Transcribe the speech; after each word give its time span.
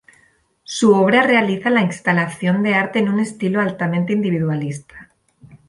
Su 0.63 0.95
obra 0.95 1.21
realiza 1.21 1.69
la 1.69 1.83
instalación 1.83 2.63
de 2.63 2.73
arte 2.73 2.97
en 2.97 3.07
un 3.07 3.19
estilo 3.19 3.61
altamente 3.61 4.13
individualista. 4.13 5.11